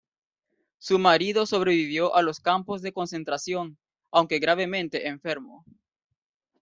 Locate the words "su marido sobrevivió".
0.79-2.15